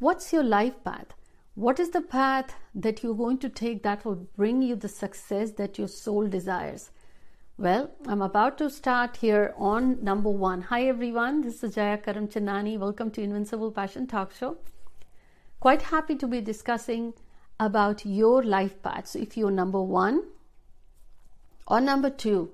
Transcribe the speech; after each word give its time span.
What's 0.00 0.32
your 0.32 0.42
life 0.42 0.82
path? 0.82 1.14
What 1.54 1.78
is 1.78 1.90
the 1.90 2.00
path 2.00 2.56
that 2.74 3.04
you're 3.04 3.14
going 3.14 3.38
to 3.38 3.48
take 3.48 3.84
that 3.84 4.04
will 4.04 4.26
bring 4.36 4.60
you 4.60 4.74
the 4.74 4.88
success 4.88 5.52
that 5.52 5.78
your 5.78 5.86
soul 5.86 6.26
desires? 6.26 6.90
Well, 7.58 7.92
I'm 8.04 8.20
about 8.20 8.58
to 8.58 8.70
start 8.70 9.18
here 9.18 9.54
on 9.56 10.02
number 10.02 10.30
one. 10.30 10.62
Hi 10.62 10.88
everyone, 10.88 11.42
this 11.42 11.62
is 11.62 11.76
Jaya 11.76 11.96
Karam. 11.98 12.28
Welcome 12.80 13.12
to 13.12 13.22
Invincible 13.22 13.70
Passion 13.70 14.08
Talk 14.08 14.34
Show. 14.34 14.56
Quite 15.60 15.82
happy 15.82 16.16
to 16.16 16.26
be 16.26 16.40
discussing 16.40 17.14
about 17.60 18.04
your 18.04 18.42
life 18.42 18.82
path. 18.82 19.06
So 19.06 19.20
if 19.20 19.36
you're 19.36 19.52
number 19.52 19.80
one 19.80 20.24
or 21.68 21.80
number 21.80 22.10
two, 22.10 22.50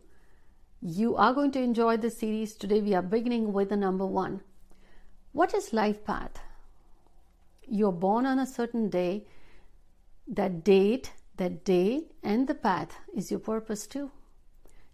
you 0.82 1.16
are 1.16 1.32
going 1.32 1.52
to 1.52 1.62
enjoy 1.62 1.96
the 1.96 2.10
series. 2.10 2.52
Today 2.52 2.82
we 2.82 2.92
are 2.92 3.02
beginning 3.02 3.54
with 3.54 3.70
the 3.70 3.78
number 3.78 4.04
one. 4.04 4.42
What 5.32 5.54
is 5.54 5.72
life 5.72 6.04
path? 6.04 6.42
You're 7.72 7.92
born 7.92 8.26
on 8.26 8.40
a 8.40 8.46
certain 8.46 8.90
day. 8.90 9.26
That 10.26 10.64
date, 10.64 11.12
that 11.36 11.64
day, 11.64 12.02
and 12.20 12.48
the 12.48 12.54
path 12.54 12.98
is 13.14 13.30
your 13.30 13.38
purpose 13.38 13.86
too. 13.86 14.10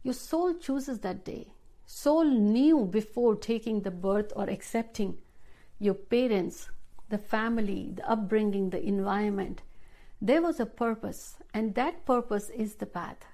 Your 0.02 0.12
soul 0.12 0.52
chooses 0.54 0.98
that 1.00 1.24
day. 1.24 1.54
Soul 1.86 2.24
knew 2.24 2.84
before 2.84 3.34
taking 3.34 3.80
the 3.80 3.90
birth 3.90 4.30
or 4.36 4.50
accepting 4.50 5.16
your 5.78 5.94
parents, 5.94 6.68
the 7.08 7.16
family, 7.16 7.92
the 7.94 8.10
upbringing, 8.10 8.68
the 8.68 8.82
environment. 8.82 9.62
There 10.20 10.42
was 10.42 10.60
a 10.60 10.66
purpose, 10.66 11.36
and 11.54 11.74
that 11.76 12.04
purpose 12.04 12.50
is 12.50 12.74
the 12.74 12.86
path. 12.86 13.24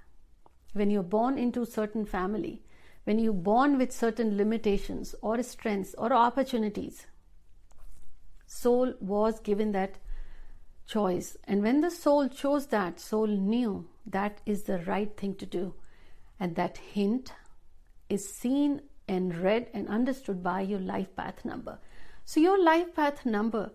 When 0.72 0.88
you're 0.88 1.02
born 1.02 1.36
into 1.36 1.64
certain 1.64 2.04
family, 2.04 2.62
when 3.04 3.18
you're 3.18 3.32
born 3.32 3.76
with 3.76 3.90
certain 3.90 4.36
limitations 4.36 5.16
or 5.20 5.42
strengths 5.42 5.94
or 5.98 6.12
opportunities, 6.12 7.06
soul 8.52 8.94
was 9.00 9.40
given 9.40 9.72
that 9.72 9.98
choice. 10.86 11.36
And 11.44 11.62
when 11.62 11.80
the 11.80 11.90
soul 11.90 12.28
chose 12.28 12.66
that, 12.68 13.00
soul 13.00 13.26
knew 13.26 13.88
that 14.06 14.40
is 14.44 14.64
the 14.64 14.78
right 14.80 15.16
thing 15.16 15.34
to 15.36 15.46
do. 15.46 15.74
And 16.38 16.56
that 16.56 16.76
hint 16.78 17.32
is 18.08 18.28
seen 18.28 18.82
and 19.08 19.36
read 19.36 19.68
and 19.72 19.88
understood 19.88 20.42
by 20.42 20.60
your 20.60 20.80
life 20.80 21.14
path 21.16 21.44
number. 21.44 21.78
So, 22.24 22.40
your 22.40 22.62
life 22.62 22.94
path 22.94 23.24
number 23.26 23.70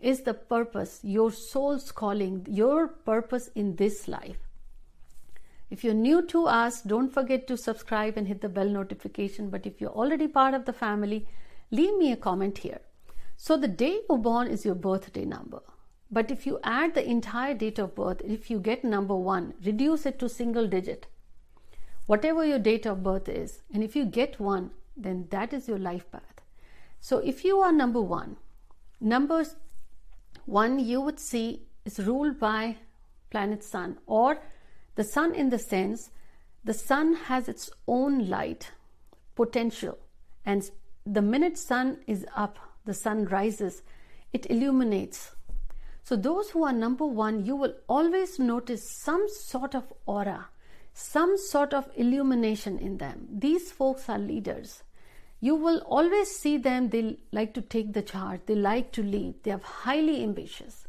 is 0.00 0.22
the 0.22 0.34
purpose, 0.34 1.00
your 1.02 1.30
soul's 1.30 1.92
calling, 1.92 2.46
your 2.48 2.88
purpose 2.88 3.48
in 3.54 3.76
this 3.76 4.08
life. 4.08 4.38
If 5.70 5.84
you're 5.84 5.94
new 5.94 6.22
to 6.26 6.46
us, 6.46 6.82
don't 6.82 7.12
forget 7.12 7.46
to 7.48 7.56
subscribe 7.56 8.16
and 8.16 8.28
hit 8.28 8.40
the 8.40 8.48
bell 8.48 8.68
notification. 8.68 9.48
But 9.50 9.66
if 9.66 9.80
you're 9.80 9.90
already 9.90 10.28
part 10.28 10.54
of 10.54 10.66
the 10.66 10.72
family, 10.72 11.26
leave 11.70 11.96
me 11.96 12.12
a 12.12 12.16
comment 12.16 12.58
here. 12.58 12.80
So, 13.36 13.56
the 13.56 13.68
day 13.68 14.00
you're 14.08 14.18
born 14.18 14.48
is 14.48 14.64
your 14.64 14.74
birthday 14.74 15.24
number. 15.24 15.60
But 16.10 16.30
if 16.30 16.46
you 16.46 16.60
add 16.62 16.94
the 16.94 17.08
entire 17.08 17.54
date 17.54 17.78
of 17.78 17.94
birth, 17.94 18.20
if 18.24 18.50
you 18.50 18.60
get 18.60 18.84
number 18.84 19.16
one, 19.16 19.54
reduce 19.64 20.06
it 20.06 20.18
to 20.20 20.28
single 20.28 20.68
digit 20.68 21.06
whatever 22.06 22.44
your 22.44 22.58
date 22.58 22.86
of 22.86 23.02
birth 23.02 23.28
is, 23.28 23.62
and 23.72 23.82
if 23.82 23.96
you 23.96 24.04
get 24.04 24.38
one, 24.38 24.70
then 24.96 25.26
that 25.30 25.52
is 25.52 25.68
your 25.68 25.78
life 25.78 26.10
path. 26.10 26.40
So 27.00 27.18
if 27.18 27.44
you 27.44 27.58
are 27.60 27.72
number 27.72 28.00
one, 28.00 28.36
numbers 29.00 29.56
one 30.46 30.78
you 30.78 31.00
would 31.00 31.18
see 31.18 31.62
is 31.84 31.98
ruled 31.98 32.38
by 32.38 32.76
planet 33.30 33.64
sun 33.64 33.98
or 34.06 34.38
the 34.94 35.04
sun 35.04 35.34
in 35.34 35.50
the 35.50 35.58
sense 35.58 36.10
the 36.62 36.74
sun 36.74 37.14
has 37.14 37.48
its 37.48 37.70
own 37.88 38.28
light 38.28 38.70
potential 39.34 39.98
and 40.46 40.70
the 41.04 41.20
minute 41.20 41.58
sun 41.58 41.98
is 42.06 42.24
up 42.36 42.58
the 42.84 42.94
sun 42.94 43.24
rises 43.26 43.82
it 44.32 44.50
illuminates 44.50 45.32
so 46.02 46.16
those 46.16 46.50
who 46.50 46.64
are 46.64 46.72
number 46.72 47.06
1 47.06 47.44
you 47.44 47.56
will 47.56 47.74
always 47.88 48.38
notice 48.38 48.90
some 48.90 49.26
sort 49.28 49.74
of 49.74 49.92
aura 50.06 50.48
some 50.94 51.36
sort 51.36 51.74
of 51.74 51.90
illumination 51.96 52.78
in 52.78 52.98
them. 52.98 53.26
These 53.28 53.72
folks 53.72 54.08
are 54.08 54.18
leaders. 54.18 54.84
You 55.40 55.56
will 55.56 55.78
always 55.80 56.30
see 56.30 56.56
them, 56.56 56.88
they 56.88 57.18
like 57.32 57.52
to 57.54 57.60
take 57.60 57.92
the 57.92 58.00
charge, 58.00 58.40
they 58.46 58.54
like 58.54 58.92
to 58.92 59.02
lead, 59.02 59.42
they 59.42 59.50
are 59.50 59.60
highly 59.62 60.22
ambitious, 60.22 60.86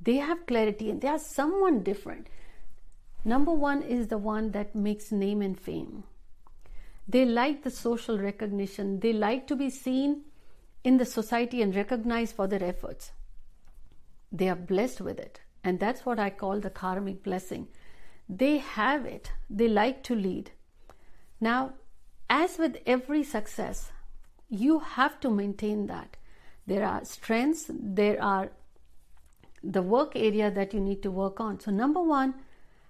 they 0.00 0.16
have 0.16 0.46
clarity, 0.46 0.88
and 0.88 1.00
they 1.00 1.08
are 1.08 1.18
someone 1.18 1.82
different. 1.82 2.28
Number 3.24 3.52
one 3.52 3.82
is 3.82 4.06
the 4.06 4.16
one 4.16 4.52
that 4.52 4.74
makes 4.74 5.12
name 5.12 5.42
and 5.42 5.58
fame. 5.58 6.04
They 7.06 7.26
like 7.26 7.64
the 7.64 7.70
social 7.70 8.18
recognition, 8.18 9.00
they 9.00 9.12
like 9.12 9.46
to 9.48 9.56
be 9.56 9.68
seen 9.68 10.22
in 10.84 10.96
the 10.96 11.04
society 11.04 11.62
and 11.62 11.74
recognized 11.74 12.36
for 12.36 12.46
their 12.46 12.62
efforts. 12.62 13.12
They 14.30 14.48
are 14.48 14.56
blessed 14.56 15.00
with 15.00 15.18
it, 15.18 15.40
and 15.64 15.80
that's 15.80 16.04
what 16.04 16.18
I 16.18 16.30
call 16.30 16.60
the 16.60 16.70
karmic 16.70 17.22
blessing 17.22 17.68
they 18.28 18.58
have 18.58 19.06
it, 19.06 19.32
they 19.48 19.68
like 19.68 20.02
to 20.04 20.14
lead. 20.14 20.50
Now, 21.40 21.74
as 22.28 22.58
with 22.58 22.76
every 22.84 23.24
success, 23.24 23.90
you 24.50 24.80
have 24.80 25.18
to 25.20 25.30
maintain 25.30 25.86
that. 25.86 26.16
There 26.66 26.84
are 26.84 27.04
strengths, 27.04 27.70
there 27.70 28.22
are 28.22 28.50
the 29.64 29.82
work 29.82 30.12
area 30.14 30.50
that 30.50 30.74
you 30.74 30.80
need 30.80 31.02
to 31.02 31.10
work 31.10 31.40
on. 31.40 31.58
So, 31.60 31.70
number 31.70 32.02
one 32.02 32.34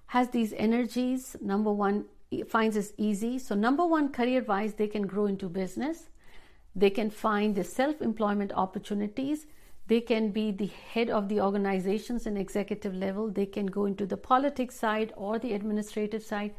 has 0.07 0.31
these 0.31 0.53
energies, 0.55 1.37
number 1.41 1.73
one 1.73 2.07
finds 2.49 2.77
it 2.77 2.93
easy. 2.97 3.39
So, 3.39 3.55
number 3.55 3.87
one, 3.87 4.11
career 4.11 4.43
wise, 4.43 4.75
they 4.75 4.89
can 4.89 5.07
grow 5.07 5.27
into 5.27 5.49
business, 5.49 6.09
they 6.79 6.91
can 6.91 7.11
find 7.11 7.55
the 7.55 7.65
self 7.65 8.01
employment 8.01 8.53
opportunities 8.55 9.47
they 9.89 10.03
can 10.03 10.33
be 10.33 10.53
the 10.53 10.71
head 10.93 11.09
of 11.09 11.31
the 11.31 11.41
organizations 11.41 12.27
and 12.27 12.37
executive 12.37 12.95
level. 12.95 13.31
They 13.31 13.47
can 13.47 13.67
go 13.67 13.87
into 13.87 14.05
the 14.05 14.19
politics 14.19 14.77
side 14.77 15.15
or 15.17 15.39
the 15.39 15.55
administrative 15.55 16.23
side. 16.23 16.55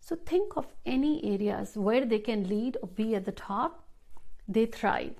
So 0.00 0.16
think 0.16 0.56
of 0.56 0.66
any 0.84 1.24
areas 1.24 1.76
where 1.76 2.04
they 2.04 2.18
can 2.18 2.48
lead 2.48 2.76
or 2.82 2.88
be 2.88 3.14
at 3.14 3.26
the 3.26 3.32
top. 3.32 3.84
They 4.48 4.66
thrive. 4.66 5.14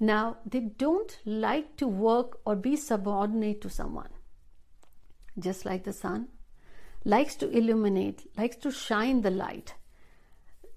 Now, 0.00 0.38
they 0.46 0.60
don't 0.60 1.18
like 1.26 1.76
to 1.76 1.86
work 1.86 2.40
or 2.46 2.56
be 2.56 2.74
subordinate 2.74 3.60
to 3.60 3.68
someone. 3.68 4.08
Just 5.38 5.66
like 5.66 5.84
the 5.84 5.92
sun, 5.92 6.28
likes 7.04 7.36
to 7.36 7.50
illuminate, 7.50 8.30
likes 8.36 8.56
to 8.56 8.70
shine 8.70 9.20
the 9.20 9.30
light. 9.30 9.74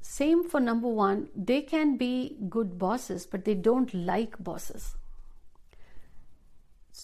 Same 0.02 0.44
for 0.44 0.60
number 0.60 0.88
one, 0.88 1.30
they 1.36 1.62
can 1.62 1.96
be 1.96 2.38
good 2.50 2.78
bosses, 2.78 3.26
but 3.26 3.46
they 3.46 3.54
don't 3.54 3.94
like 3.94 4.44
bosses. 4.44 4.96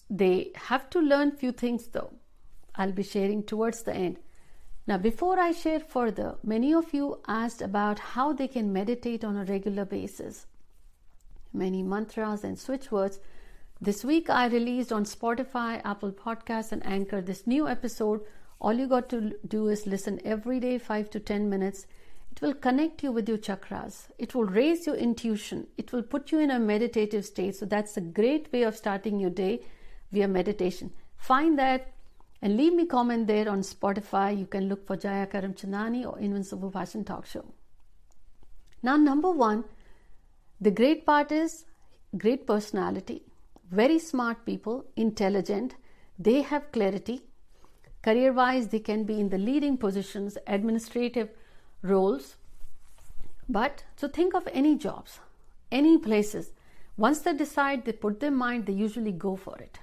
They 0.10 0.52
have 0.56 0.90
to 0.92 1.00
learn 1.00 1.32
few 1.32 1.52
things 1.52 1.88
though. 1.88 2.14
I'll 2.76 2.92
be 2.92 3.04
sharing 3.04 3.44
towards 3.44 3.84
the 3.84 3.96
end. 3.96 4.18
Now, 4.88 4.98
before 4.98 5.40
I 5.40 5.52
share 5.52 5.80
further, 5.80 6.36
many 6.44 6.74
of 6.74 6.94
you 6.94 7.20
asked 7.28 7.62
about 7.62 8.00
how 8.00 8.32
they 8.32 8.48
can 8.48 8.72
meditate 8.72 9.24
on 9.24 9.36
a 9.36 9.44
regular 9.44 9.84
basis. 9.84 10.48
Many 11.52 11.84
mantras 11.84 12.44
and 12.44 12.58
switch 12.58 12.92
words. 12.92 13.20
This 13.82 14.06
week 14.06 14.30
I 14.30 14.48
released 14.48 14.92
on 14.92 15.04
Spotify, 15.04 15.82
Apple 15.84 16.12
Podcasts, 16.12 16.72
and 16.72 16.86
Anchor 16.86 17.22
this 17.22 17.46
new 17.46 17.68
episode. 17.68 18.22
All 18.60 18.74
you 18.74 18.88
got 18.88 19.10
to 19.10 19.34
do 19.48 19.68
is 19.68 19.86
listen 19.86 20.22
every 20.24 20.60
day, 20.60 20.78
5 20.78 21.10
to 21.12 21.20
10 21.20 21.50
minutes. 21.50 21.86
It 22.38 22.44
will 22.44 22.54
connect 22.54 23.02
you 23.02 23.12
with 23.12 23.28
your 23.28 23.40
chakras. 23.40 24.10
It 24.20 24.36
will 24.36 24.46
raise 24.46 24.86
your 24.86 24.96
intuition. 24.96 25.66
It 25.76 25.92
will 25.92 26.04
put 26.04 26.32
you 26.32 26.38
in 26.38 26.52
a 26.52 26.60
meditative 26.60 27.26
state. 27.26 27.56
So, 27.56 27.66
that's 27.66 27.98
a 27.98 28.02
great 28.02 28.54
way 28.54 28.62
of 28.62 28.76
starting 28.76 29.20
your 29.20 29.32
day 29.32 29.62
via 30.12 30.28
meditation. 30.28 30.92
Find 31.18 31.58
that 31.58 31.94
and 32.44 32.56
leave 32.56 32.74
me 32.74 32.86
comment 32.86 33.26
there 33.26 33.50
on 33.50 33.62
Spotify. 33.62 34.38
You 34.38 34.46
can 34.46 34.70
look 34.70 34.86
for 34.86 34.96
Jaya 34.96 35.26
Karamchandani 35.26 36.06
or 36.06 36.20
Invincible 36.20 36.70
Passion 36.70 37.04
Talk 37.04 37.26
Show. 37.26 37.44
Now, 38.84 38.98
number 38.98 39.32
one, 39.32 39.64
the 40.62 40.70
great 40.70 41.08
part 41.08 41.32
is 41.32 41.66
great 42.16 42.46
personality, 42.46 43.24
very 43.72 43.98
smart 43.98 44.46
people, 44.46 44.86
intelligent, 44.96 45.74
they 46.20 46.44
have 46.44 46.72
clarity. 46.72 47.24
Career 48.04 48.32
wise, 48.32 48.68
they 48.68 48.80
can 48.80 49.06
be 49.06 49.20
in 49.20 49.30
the 49.30 49.40
leading 49.40 49.76
positions, 49.76 50.38
administrative 50.46 51.30
roles. 51.82 52.36
But 53.50 53.84
so 53.96 54.08
think 54.08 54.34
of 54.34 54.48
any 54.52 54.76
jobs, 54.76 55.20
any 55.72 55.98
places. 55.98 56.52
Once 56.98 57.20
they 57.20 57.34
decide, 57.34 57.86
they 57.86 57.94
put 57.94 58.20
their 58.20 58.32
mind, 58.32 58.66
they 58.66 58.74
usually 58.74 59.12
go 59.12 59.36
for 59.36 59.58
it. 59.58 59.80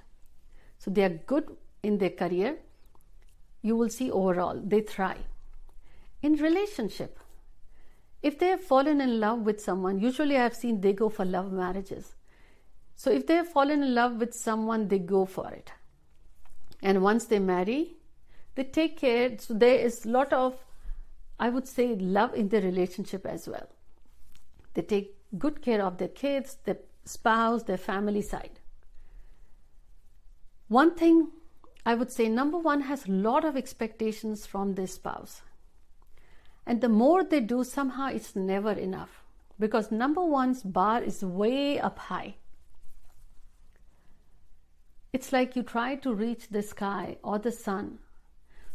So 0.77 0.91
they 0.91 1.03
are 1.03 1.21
good 1.25 1.55
in 1.81 1.97
their 1.97 2.09
career. 2.09 2.57
You 3.61 3.75
will 3.75 3.89
see 3.89 4.11
overall 4.11 4.61
they 4.63 4.81
thrive. 4.81 5.25
In 6.21 6.33
relationship, 6.33 7.19
if 8.21 8.39
they 8.39 8.47
have 8.47 8.61
fallen 8.61 9.01
in 9.01 9.19
love 9.19 9.41
with 9.41 9.61
someone, 9.61 9.99
usually 9.99 10.35
I 10.35 10.43
have 10.43 10.55
seen 10.55 10.81
they 10.81 10.93
go 10.93 11.09
for 11.09 11.25
love 11.25 11.51
marriages. 11.51 12.15
So 12.95 13.11
if 13.11 13.27
they 13.27 13.35
have 13.35 13.49
fallen 13.49 13.83
in 13.83 13.93
love 13.93 14.15
with 14.15 14.33
someone, 14.33 14.87
they 14.87 14.99
go 14.99 15.25
for 15.25 15.51
it. 15.51 15.71
And 16.81 17.01
once 17.01 17.25
they 17.25 17.39
marry, 17.39 17.97
they 18.55 18.63
take 18.63 18.97
care. 18.97 19.37
So 19.37 19.53
there 19.53 19.75
is 19.75 20.05
lot 20.05 20.33
of, 20.33 20.55
I 21.39 21.49
would 21.49 21.67
say, 21.67 21.95
love 21.95 22.33
in 22.33 22.49
the 22.49 22.61
relationship 22.61 23.25
as 23.25 23.47
well. 23.47 23.67
They 24.73 24.81
take 24.81 25.15
good 25.37 25.61
care 25.61 25.83
of 25.83 25.97
their 25.97 26.07
kids, 26.07 26.57
their 26.63 26.77
spouse, 27.03 27.63
their 27.63 27.77
family 27.77 28.21
side. 28.21 28.59
One 30.67 30.95
thing 30.95 31.29
I 31.85 31.93
would 31.93 32.11
say 32.11 32.29
number 32.29 32.57
one 32.57 32.81
has 32.81 33.05
a 33.05 33.11
lot 33.11 33.45
of 33.45 33.55
expectations 33.55 34.45
from 34.45 34.73
their 34.73 34.87
spouse. 34.87 35.43
And 36.65 36.81
the 36.81 36.89
more 36.89 37.23
they 37.23 37.41
do, 37.41 37.63
somehow 37.63 38.07
it's 38.07 38.35
never 38.35 38.71
enough 38.71 39.23
because 39.59 39.91
number 39.91 40.23
one's 40.23 40.63
bar 40.63 41.03
is 41.03 41.23
way 41.23 41.79
up 41.79 41.99
high. 41.99 42.35
It's 45.13 45.31
like 45.31 45.55
you 45.55 45.63
try 45.63 45.95
to 45.95 46.13
reach 46.13 46.49
the 46.49 46.61
sky 46.61 47.17
or 47.23 47.39
the 47.39 47.51
sun. 47.51 47.99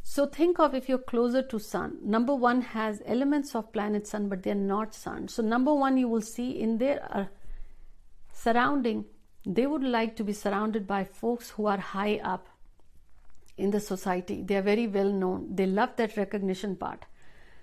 So 0.02 0.26
think 0.26 0.58
of 0.58 0.74
if 0.74 0.88
you're 0.88 0.98
closer 0.98 1.42
to 1.42 1.58
sun. 1.58 1.98
Number 2.02 2.34
one 2.34 2.62
has 2.62 3.02
elements 3.06 3.54
of 3.54 3.72
planet 3.72 4.06
sun, 4.06 4.28
but 4.28 4.42
they're 4.42 4.54
not 4.54 4.94
sun. 4.94 5.28
So 5.28 5.42
number 5.42 5.74
one, 5.74 5.96
you 5.96 6.08
will 6.08 6.22
see 6.22 6.58
in 6.58 6.78
their 6.78 7.06
uh, 7.14 7.26
surrounding, 8.32 9.04
they 9.46 9.66
would 9.66 9.84
like 9.84 10.16
to 10.16 10.24
be 10.24 10.32
surrounded 10.32 10.86
by 10.86 11.04
folks 11.04 11.50
who 11.50 11.66
are 11.66 11.78
high 11.78 12.20
up 12.24 12.48
in 13.56 13.70
the 13.70 13.80
society. 13.80 14.42
They 14.42 14.56
are 14.56 14.62
very 14.62 14.86
well 14.86 15.12
known. 15.12 15.54
They 15.54 15.66
love 15.66 15.96
that 15.96 16.16
recognition 16.16 16.76
part. 16.76 17.04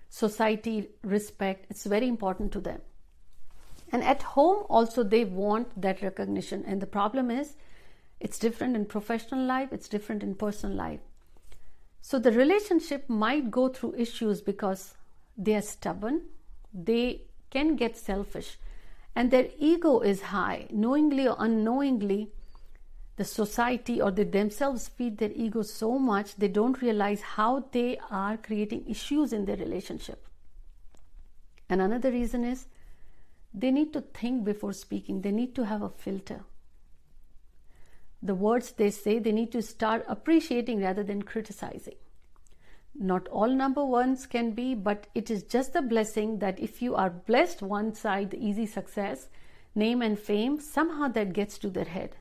Society, 0.09 0.89
respect, 1.03 1.65
it's 1.69 1.85
very 1.85 2.07
important 2.07 2.51
to 2.53 2.61
them. 2.61 2.81
And 3.91 4.03
at 4.03 4.21
home, 4.21 4.65
also, 4.69 5.03
they 5.03 5.25
want 5.25 5.81
that 5.81 6.01
recognition. 6.01 6.63
And 6.65 6.81
the 6.81 6.87
problem 6.87 7.31
is, 7.31 7.55
it's 8.19 8.39
different 8.39 8.75
in 8.75 8.85
professional 8.85 9.45
life, 9.45 9.69
it's 9.71 9.87
different 9.87 10.23
in 10.23 10.35
personal 10.35 10.75
life. 10.75 10.99
So 12.09 12.19
the 12.19 12.31
relationship 12.31 13.09
might 13.09 13.51
go 13.51 13.67
through 13.67 13.95
issues 13.95 14.39
because 14.39 14.95
they 15.37 15.55
are 15.55 15.61
stubborn, 15.61 16.21
they 16.73 17.23
can 17.49 17.75
get 17.75 17.97
selfish, 17.97 18.57
and 19.13 19.29
their 19.29 19.49
ego 19.59 19.99
is 19.99 20.21
high. 20.21 20.67
Knowingly 20.71 21.27
or 21.27 21.35
unknowingly, 21.37 22.31
the 23.17 23.25
society 23.25 24.01
or 24.01 24.11
they 24.11 24.23
themselves 24.23 24.87
feed 24.87 25.17
their 25.17 25.33
ego 25.35 25.63
so 25.63 25.99
much 25.99 26.37
they 26.37 26.47
don't 26.47 26.81
realize 26.81 27.19
how 27.19 27.65
they 27.73 27.99
are 28.09 28.37
creating 28.37 28.85
issues 28.87 29.33
in 29.33 29.43
their 29.43 29.57
relationship. 29.57 30.25
And 31.69 31.81
another 31.81 32.09
reason 32.09 32.45
is 32.45 32.67
they 33.53 33.71
need 33.71 33.91
to 33.91 33.99
think 33.99 34.45
before 34.45 34.71
speaking, 34.71 35.23
they 35.23 35.31
need 35.31 35.53
to 35.55 35.65
have 35.65 35.81
a 35.81 35.89
filter. 35.89 36.45
The 38.21 38.35
words 38.35 38.71
they 38.71 38.89
say, 38.89 39.19
they 39.19 39.31
need 39.31 39.51
to 39.51 39.61
start 39.61 40.05
appreciating 40.07 40.81
rather 40.81 41.03
than 41.03 41.21
criticizing. 41.23 41.95
Not 42.99 43.27
all 43.27 43.49
number 43.49 43.85
ones 43.85 44.25
can 44.25 44.51
be, 44.51 44.73
but 44.73 45.05
it 45.13 45.29
is 45.29 45.43
just 45.43 45.75
a 45.75 45.83
blessing 45.83 46.39
that 46.39 46.59
if 46.59 46.81
you 46.81 46.95
are 46.95 47.11
blessed 47.11 47.61
one 47.61 47.93
side, 47.93 48.31
the 48.31 48.43
easy 48.43 48.65
success, 48.65 49.29
name 49.75 50.01
and 50.01 50.17
fame, 50.17 50.59
somehow 50.59 51.07
that 51.09 51.33
gets 51.33 51.59
to 51.59 51.69
their 51.69 51.85
head. 51.85 52.15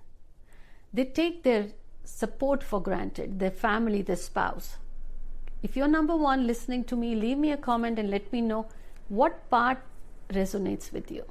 They 0.92 1.06
take 1.06 1.42
their 1.42 1.68
support 2.04 2.62
for 2.62 2.80
granted, 2.82 3.38
their 3.38 3.50
family, 3.50 4.02
their 4.02 4.16
spouse. 4.16 4.76
If 5.62 5.76
you're 5.76 5.88
number 5.88 6.14
one 6.14 6.46
listening 6.46 6.84
to 6.84 6.96
me, 6.96 7.14
leave 7.14 7.38
me 7.38 7.52
a 7.52 7.56
comment 7.56 7.98
and 7.98 8.10
let 8.10 8.30
me 8.30 8.42
know 8.42 8.66
what 9.08 9.48
part 9.48 9.78
resonates 10.28 10.92
with 10.92 11.10
you. 11.10 11.24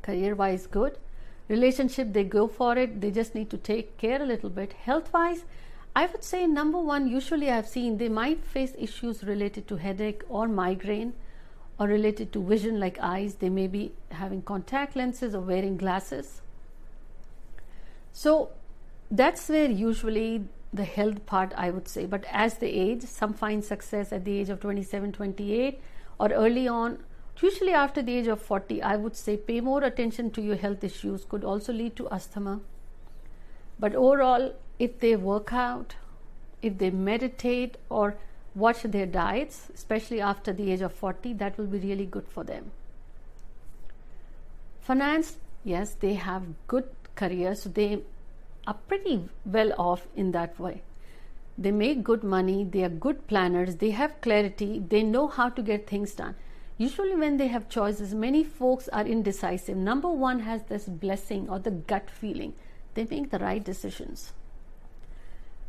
Career 0.00 0.34
wise, 0.34 0.66
good. 0.66 0.98
Relationship, 1.48 2.12
they 2.12 2.24
go 2.24 2.48
for 2.48 2.76
it. 2.76 3.00
They 3.00 3.10
just 3.10 3.34
need 3.34 3.50
to 3.50 3.56
take 3.56 3.96
care 3.98 4.20
a 4.20 4.26
little 4.26 4.50
bit. 4.50 4.72
Health 4.72 5.12
wise, 5.12 5.44
I 5.94 6.06
would 6.06 6.24
say 6.24 6.46
number 6.46 6.78
one, 6.78 7.08
usually 7.08 7.50
I've 7.50 7.68
seen 7.68 7.98
they 7.98 8.08
might 8.08 8.44
face 8.44 8.74
issues 8.78 9.22
related 9.24 9.68
to 9.68 9.76
headache 9.76 10.22
or 10.28 10.48
migraine 10.48 11.14
or 11.78 11.86
related 11.86 12.32
to 12.32 12.42
vision 12.42 12.80
like 12.80 12.98
eyes. 13.00 13.36
They 13.36 13.48
may 13.48 13.66
be 13.66 13.92
having 14.10 14.42
contact 14.42 14.96
lenses 14.96 15.34
or 15.34 15.40
wearing 15.40 15.76
glasses. 15.76 16.42
So 18.12 18.50
that's 19.10 19.48
where 19.48 19.70
usually 19.70 20.44
the 20.72 20.84
health 20.84 21.24
part 21.26 21.54
I 21.56 21.70
would 21.70 21.86
say. 21.86 22.06
But 22.06 22.24
as 22.30 22.58
they 22.58 22.68
age, 22.68 23.02
some 23.02 23.32
find 23.32 23.64
success 23.64 24.12
at 24.12 24.24
the 24.24 24.38
age 24.38 24.48
of 24.48 24.60
27, 24.60 25.12
28 25.12 25.80
or 26.18 26.32
early 26.32 26.66
on 26.66 26.98
Usually, 27.42 27.72
after 27.72 28.02
the 28.02 28.16
age 28.16 28.28
of 28.28 28.40
40, 28.40 28.82
I 28.82 28.96
would 28.96 29.14
say 29.14 29.36
pay 29.36 29.60
more 29.60 29.84
attention 29.84 30.30
to 30.32 30.40
your 30.40 30.56
health 30.56 30.82
issues, 30.82 31.24
could 31.24 31.44
also 31.44 31.72
lead 31.72 31.94
to 31.96 32.08
asthma. 32.08 32.60
But 33.78 33.94
overall, 33.94 34.54
if 34.78 35.00
they 35.00 35.16
work 35.16 35.52
out, 35.52 35.96
if 36.62 36.78
they 36.78 36.90
meditate 36.90 37.76
or 37.90 38.16
watch 38.54 38.82
their 38.82 39.04
diets, 39.04 39.68
especially 39.74 40.20
after 40.20 40.52
the 40.52 40.72
age 40.72 40.80
of 40.80 40.94
40, 40.94 41.34
that 41.34 41.58
will 41.58 41.66
be 41.66 41.78
really 41.78 42.06
good 42.06 42.26
for 42.26 42.42
them. 42.42 42.70
Finance, 44.80 45.36
yes, 45.62 45.92
they 46.00 46.14
have 46.14 46.42
good 46.66 46.88
careers, 47.16 47.62
so 47.62 47.68
they 47.68 48.02
are 48.66 48.78
pretty 48.88 49.28
well 49.44 49.72
off 49.78 50.06
in 50.16 50.32
that 50.32 50.58
way. 50.58 50.80
They 51.58 51.70
make 51.70 52.02
good 52.02 52.24
money, 52.24 52.64
they 52.64 52.82
are 52.84 52.88
good 52.88 53.26
planners, 53.26 53.76
they 53.76 53.90
have 53.90 54.20
clarity, 54.20 54.82
they 54.88 55.02
know 55.02 55.28
how 55.28 55.50
to 55.50 55.62
get 55.62 55.86
things 55.86 56.14
done. 56.14 56.34
Usually, 56.78 57.14
when 57.16 57.38
they 57.38 57.46
have 57.46 57.70
choices, 57.70 58.14
many 58.14 58.44
folks 58.44 58.88
are 58.88 59.06
indecisive. 59.06 59.76
Number 59.76 60.10
one 60.10 60.40
has 60.40 60.64
this 60.64 60.84
blessing 60.84 61.48
or 61.48 61.58
the 61.58 61.70
gut 61.70 62.10
feeling. 62.10 62.52
They 62.94 63.04
make 63.04 63.30
the 63.30 63.38
right 63.38 63.64
decisions. 63.64 64.34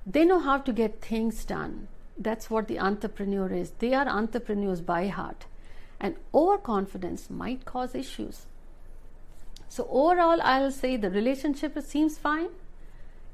They 0.06 0.26
know 0.26 0.40
how 0.40 0.58
to 0.60 0.74
get 0.74 1.02
things 1.02 1.46
done. 1.46 1.88
That's 2.18 2.50
what 2.50 2.68
the 2.68 2.80
entrepreneur 2.80 3.52
is. 3.52 3.72
They 3.80 3.94
are 3.94 4.08
entrepreneurs 4.08 4.82
by 4.82 5.08
heart. 5.08 5.46
And 6.00 6.16
overconfidence 6.34 7.30
might 7.30 7.64
cause 7.64 7.96
issues. 7.96 8.46
So, 9.70 9.88
overall, 9.90 10.42
I'll 10.42 10.72
say 10.72 10.98
the 10.98 11.10
relationship 11.10 11.80
seems 11.82 12.18
fine 12.18 12.50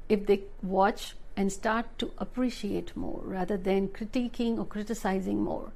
if 0.08 0.26
they 0.26 0.42
watch 0.62 1.16
and 1.36 1.52
start 1.52 1.98
to 1.98 2.12
appreciate 2.18 2.96
more 2.96 3.20
rather 3.24 3.56
than 3.56 3.88
critiquing 3.88 4.58
or 4.58 4.64
criticizing 4.64 5.42
more 5.42 5.72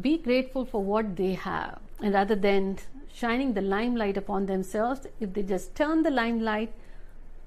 be 0.00 0.16
grateful 0.16 0.64
for 0.64 0.82
what 0.82 1.16
they 1.16 1.34
have 1.34 1.80
and 2.00 2.14
rather 2.14 2.36
than 2.36 2.78
shining 3.12 3.54
the 3.54 3.60
limelight 3.60 4.16
upon 4.16 4.46
themselves 4.46 5.06
if 5.18 5.32
they 5.32 5.42
just 5.42 5.74
turn 5.74 6.02
the 6.02 6.10
limelight 6.10 6.72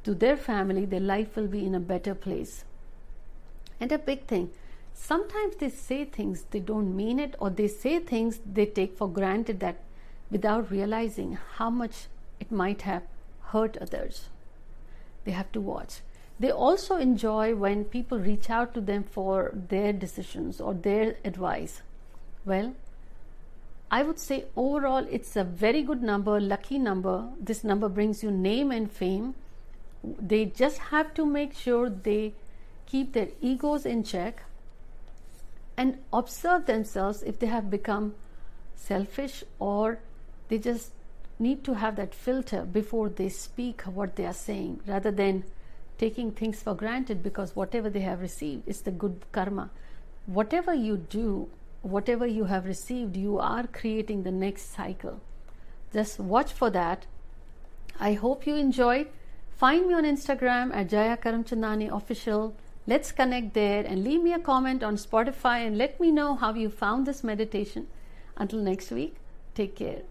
to 0.04 0.14
their 0.14 0.36
family 0.36 0.86
their 0.86 1.00
life 1.00 1.36
will 1.36 1.48
be 1.48 1.66
in 1.66 1.76
a 1.76 1.80
better 1.80 2.14
place. 2.14 2.66
And 3.80 3.92
a 3.92 3.98
big 3.98 4.26
thing 4.26 4.50
sometimes 4.94 5.56
they 5.56 5.70
say 5.70 6.04
things 6.04 6.46
they 6.52 6.60
don't 6.60 6.96
mean 6.96 7.20
it 7.20 7.36
or 7.40 7.50
they 7.50 7.68
say 7.68 8.00
things 8.00 8.40
they 8.46 8.66
take 8.66 8.98
for 8.98 9.08
granted 9.08 9.60
that 9.62 9.78
without 10.30 10.70
realizing 10.70 11.38
how 11.56 11.70
much 11.70 12.08
it 12.40 12.52
might 12.52 12.82
have 12.82 13.04
hurt 13.52 13.78
others. 13.78 14.26
They 15.24 15.32
have 15.32 15.52
to 15.54 15.62
watch. 15.62 16.02
They 16.40 16.52
also 16.52 16.98
enjoy 16.98 17.56
when 17.56 17.86
people 17.86 18.20
reach 18.20 18.50
out 18.50 18.74
to 18.74 18.82
them 18.82 19.04
for 19.04 19.52
their 19.70 19.94
decisions 19.94 20.60
or 20.60 20.74
their 20.74 21.16
advice 21.24 21.82
well, 22.46 22.74
I 23.90 24.04
would 24.04 24.20
say 24.20 24.46
overall 24.56 25.06
it's 25.12 25.36
a 25.36 25.44
very 25.44 25.82
good 25.84 26.02
number, 26.02 26.40
lucky 26.40 26.80
number. 26.80 27.28
This 27.40 27.64
number 27.64 27.90
brings 27.90 28.24
you 28.24 28.32
name 28.32 28.72
and 28.72 28.92
fame. 28.92 29.36
They 30.04 30.46
just 30.46 30.78
have 30.78 31.14
to 31.16 31.26
make 31.26 31.54
sure 31.54 31.90
they 31.90 32.34
keep 32.86 33.14
their 33.14 33.28
egos 33.42 33.86
in 33.86 34.04
check 34.04 34.44
and 35.78 35.98
observe 36.14 36.66
themselves 36.66 37.22
if 37.24 37.40
they 37.40 37.48
have 37.48 37.70
become 37.70 38.16
selfish 38.76 39.44
or 39.60 40.00
they 40.48 40.58
just 40.58 40.92
need 41.40 41.64
to 41.64 41.74
have 41.76 41.96
that 41.96 42.14
filter 42.14 42.64
before 42.64 43.10
they 43.10 43.30
speak 43.30 43.82
what 43.82 44.16
they 44.16 44.26
are 44.26 44.34
saying 44.34 44.80
rather 44.86 45.12
than 45.12 45.44
taking 45.98 46.32
things 46.32 46.62
for 46.64 46.74
granted 46.74 47.22
because 47.24 47.56
whatever 47.56 47.90
they 47.90 48.00
have 48.02 48.22
received 48.22 48.68
is 48.68 48.82
the 48.82 48.92
good 48.92 49.24
karma. 49.32 49.70
Whatever 50.26 50.74
you 50.74 50.98
do 50.98 51.50
whatever 51.82 52.26
you 52.26 52.46
have 52.46 52.66
received, 52.66 53.18
you 53.18 53.40
are 53.40 53.68
creating 53.68 54.24
the 54.24 54.32
next 54.32 54.74
cycle. 54.74 55.22
Just 55.94 56.20
watch 56.20 56.52
for 56.52 56.70
that. 56.70 57.06
I 58.00 58.14
hope 58.14 58.48
you 58.48 58.56
enjoyed. 58.56 59.08
Find 59.56 59.88
me 59.88 59.94
on 59.94 60.04
Instagram 60.04 60.76
at 60.76 60.90
Jaya 60.90 61.18
Karamchandani 61.18 61.96
official. 61.96 62.56
Let's 62.88 63.12
connect 63.12 63.54
there 63.54 63.84
and 63.86 64.04
leave 64.04 64.22
me 64.22 64.34
a 64.34 64.40
comment 64.40 64.84
on 64.84 64.96
Spotify 64.96 65.66
and 65.68 65.78
let 65.78 66.00
me 66.00 66.12
know 66.12 66.36
how 66.36 66.54
you 66.54 66.70
found 66.70 67.06
this 67.06 67.24
meditation. 67.24 67.88
Until 68.38 68.60
next 68.60 68.92
week, 68.92 69.18
take 69.54 69.76
care. 69.76 70.02